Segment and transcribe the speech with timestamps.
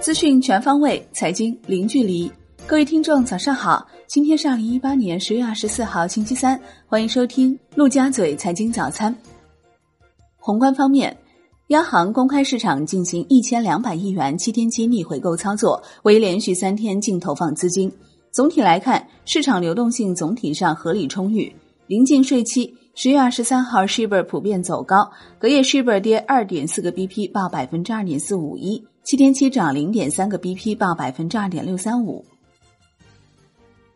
[0.00, 2.30] 资讯全方位，财经零距离。
[2.66, 3.86] 各位听众，早上好！
[4.06, 9.14] 今天是二零一八年十月二十四号，星期三，欢迎收听陆家嘴财经早餐。
[10.36, 11.16] 宏观方面，
[11.68, 17.92] 央行公开市场进行一千两百亿元七天期逆回购操作，为连续三天净投放资金。
[18.30, 21.54] 总体来看，市场流动性总体上合理充裕。
[21.86, 28.86] 临近税期，十月二十三号，shibor 普遍走高，隔夜 shibor 跌二点四个 bp，报百分之二点四五一。
[29.02, 32.24] 七天期涨零点三个 BP，报百分之二点六三五。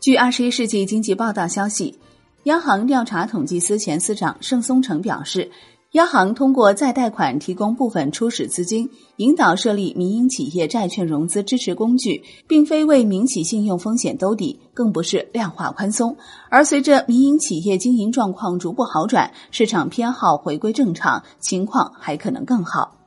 [0.00, 1.96] 据二十一世纪经济报道消息，
[2.42, 5.50] 央行调查统计司前司长盛松成表示，
[5.92, 16.16] 央行通过再贷款提供部分初始资金，引导设立民营企业债券融资支持工具，并非为民企信用风险兜底，更不是量化宽松。
[16.48, 22.99] 而随着民营企业经营状况逐步好转，市场偏好回归正常，情况还可能更好。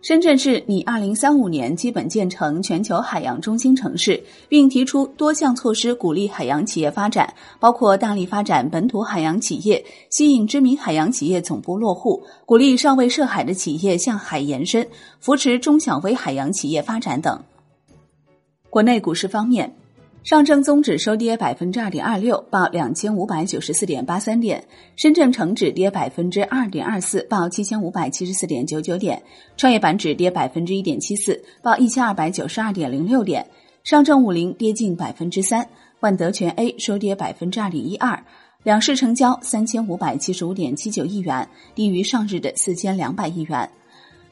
[0.00, 14.86] 深圳市拟二零三五年基本建成全球海洋中心城市，并提出多项措施鼓励海洋企业发展，包括大力发展本土海洋企业，吸引知名海洋企业总部落户，鼓励尚未涉海的企业向海延伸，
[15.18, 17.42] 扶持中小微海洋企业发展等。
[18.70, 19.74] 国内股市方面。
[20.28, 24.60] 上证综指收跌百分之二点二六，报两千五百九十四点八三点；
[24.94, 29.18] 深圳成指跌百分之二点二四，报七千五百七十四点九九点；
[29.56, 33.42] 创业板指跌百分之一点七四，报一千二百九十二点零六点；
[33.84, 35.66] 上证五零跌近百分之三，
[36.00, 38.22] 万德全 A 收跌百分之二点一二。
[38.64, 43.66] 两市成交三千五百七十五点七九亿元，低于上日的四千两百亿元。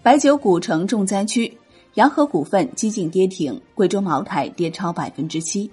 [0.02, 1.50] 白酒股成重灾区。
[1.94, 5.70] 洋河股份激进跌停，贵州茅台跌超百分之七。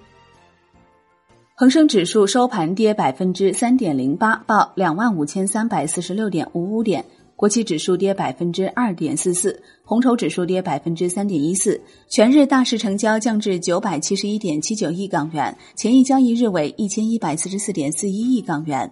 [1.56, 7.04] 恒生指数收盘跌百分之三点零八，报两万五千三百四十六点五五点。
[7.36, 11.80] 国企指数跌百分之二点四四，红筹指数跌百分之三点一四。
[12.08, 18.90] 全日大市成交降至九百七十一点七九亿港元，前一交易日为一千一百四十四点四一亿港元。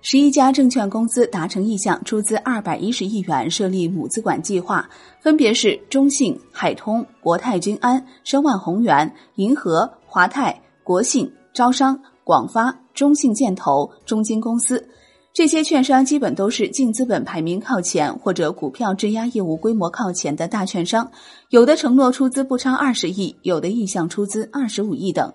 [0.00, 4.88] 十一家证券公司达成意向，出资二百一十亿元设立母资管计划，
[5.20, 10.58] 分别是中信、海通、国泰君安、申万宏源、银河、华泰、
[10.90, 14.84] 国信、招商、广发、中信建投、中金公司。
[15.32, 21.08] 这些券商基本都是净资本排名靠前或者股票质押业务规模靠前的大券商，
[21.50, 25.32] 有的承诺出资不超二十亿，有的意向出资二十五亿等。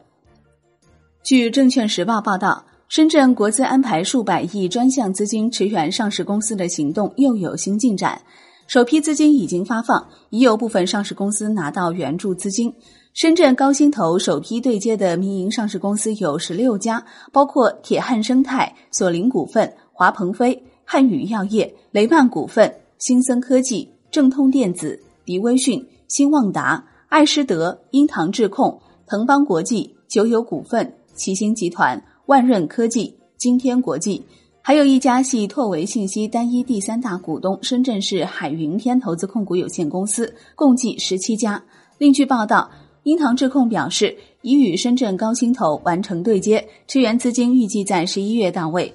[1.24, 2.66] 据证券时报报道。
[2.90, 8.22] 深圳国资安排数百亿专项资金驰援上市公司的行动又有新进展，
[8.68, 12.72] 首批资金已经发放，已有部分上市公司拿到援助资金。
[13.16, 28.78] 深圳高新投首批对接的民营上市公司有十六家，包括铁汉生态、索林股份、华鹏飞、汉语药业、雷曼股份、新森科技、正通电子、迪威讯、新旺达、爱施德、英唐智控、
[29.08, 32.04] 腾邦国际、九友股份、齐星集团。
[32.26, 34.26] 万润科技、金天国际，
[34.62, 41.64] 还有一家系拓维信息单一第三大股东深圳市海云天投资控股有限公司，共计十七家。
[42.00, 42.70] 另据报道，
[43.06, 48.92] 英唐智控表示已与深圳高新投完成对接，支援资金预计在十一月到位。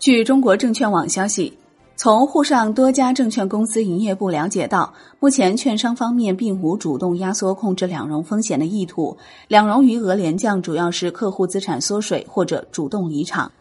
[0.00, 1.56] 据中国证券网消息。
[1.96, 13.52] 从沪上多家证券公司营业部了解到，目前券商方面并无主动压缩控制两融风险的意图，两融余额连降主要是客户资产缩水或者主动离场。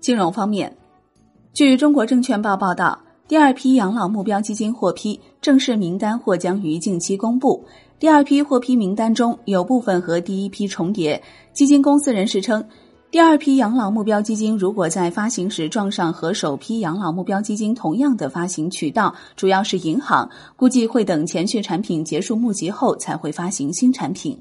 [0.00, 0.76] 金融方面，
[1.54, 7.62] 据中国证券报报道，第二批养老目标基金获批，正式名单或将于近期公布。
[7.98, 11.22] 第二批获批名单中有部分和第一批重叠，
[11.52, 12.64] 基金公司人士称。
[13.10, 24.40] 第二批养老目标基金如果在发行时撞上和首批养老目标基金同样的发行渠道，主要是银行，估计会等前续产品结束募集后才会发行新产品。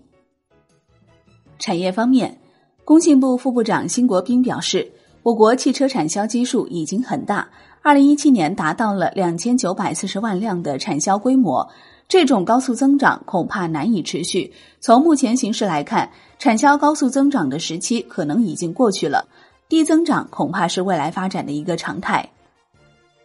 [1.60, 2.40] 产业方面，
[2.86, 4.90] 工信部副部长辛国斌表示，
[5.28, 7.46] 我国汽车产销基数已经很大，
[7.82, 11.68] 二零一七年达到了两千九百四十万辆的产销规模。
[12.08, 14.54] 这种高速增长恐怕难以持续。
[14.80, 16.10] 从目前形势来看，
[16.40, 19.28] 产销高速增长的时期可能已经过去了，
[19.68, 22.30] 低增长恐怕是未来发展的一个常态。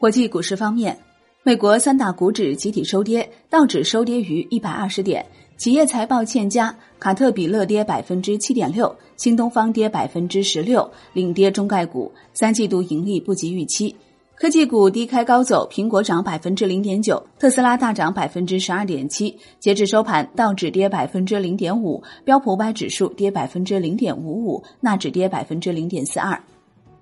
[0.01, 0.99] 国际股市方面，
[1.45, 5.25] 美国三大股指集体收跌，道指收跌逾一百二十点，
[5.63, 13.95] 企业财报欠佳，卡特彼勒跌百分之七点六，新东方跌百分之十六，领跌中概股，三季度盈利不及预期。
[14.35, 19.39] 科技股低开高走，苹果涨百分之零点九，特斯拉大涨百分之十二点七。
[19.61, 26.43] 截至收盘，道指跌百分之零点五，标普五百指数跌百分之零点五五，纳指跌百分之零点四二。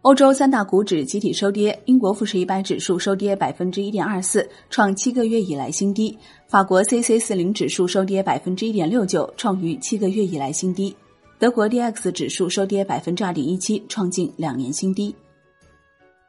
[0.03, 6.17] 欧洲三大股指集体收跌，英国富时一百指数收跌百分之一点二四，创七个月以来新低；
[6.49, 10.91] 法国 C C 四零指数收跌百分之一点六九，创于七个月以来新低；
[11.39, 15.15] 德国 D X 指数收跌百分之二点一七，创近两年新低。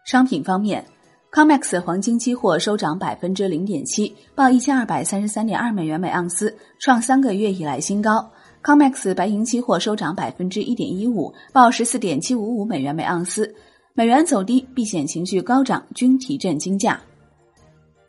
[0.03, 0.85] 商品方面
[1.31, 8.29] ，COMEX 黄金期货收涨百分之零点七，报一千二百三十三点二美元每盎司，创三个月以来新高。
[8.63, 13.51] COMEX 白银期货收涨百分之一点一五，报十四点七五五美元每盎司。
[13.93, 17.01] 美元走低，避险情绪高涨，均提振金价。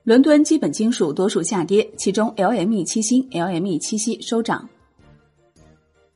[0.05, 4.69] 伦敦基本金属多数下跌，其中 LME 七锌、LME 七锡收涨。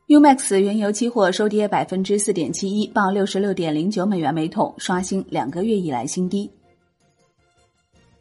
[0.09, 6.51] UMAX 原油期货收跌百分之四点七一，报六十六点零九美元每桶，刷新两个月以来新低。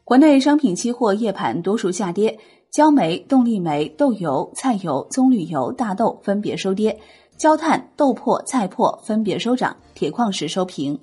[0.05, 2.39] 国内商品期货夜盘多数下跌。
[2.75, 6.99] 焦煤、动力煤、豆油、菜油、棕榈油、大豆分别收跌，
[7.37, 10.99] 焦炭、豆粕、菜粕分别收涨，铁矿石收平。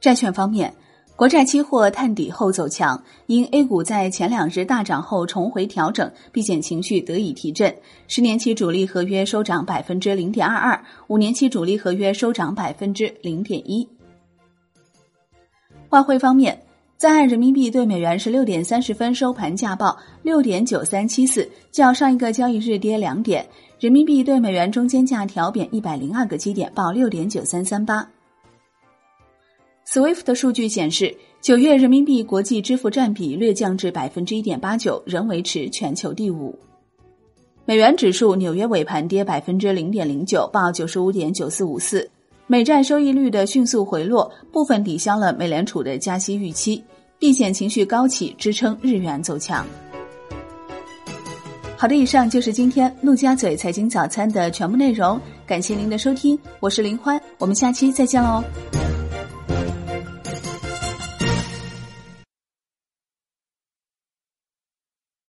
[0.00, 0.74] 债券方面，
[1.14, 7.72] 国债期货探底后走强，因 A 股在前两日大涨后重回调整，避险情绪得以提振。
[8.08, 13.88] 十年期主力合约收涨百分之零点二二，五年期主力合约收涨百分之零点一。
[15.90, 16.60] 外汇方面。
[17.02, 23.44] 在岸人民币对美元十六点三十分收盘价报六点九三七四，较上一个交易日跌两点。
[23.80, 28.08] 人民币对美元中间价调贬一百零二个基点，报六点九三三八。
[29.84, 36.56] SWIFT 的数据显示，九月人民币国际支付占比略降至百分之一点八九，仍维持全球第五。
[37.64, 42.08] 美元指数纽约尾盘跌百分之零点零九，报九十五点九四五四。
[42.46, 46.82] 美债收益率的迅速回落，部分抵消了美联储的加息预期，
[47.18, 49.66] 避险情绪高企，支撑日元走强。
[51.76, 58.42] 好的，以上就是今天陆家嘴财经早餐的全部内容，感谢您的收听，我是林欢，我们下期再见喽。